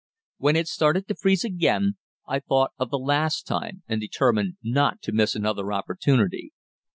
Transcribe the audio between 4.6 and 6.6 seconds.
not to miss another opportunity.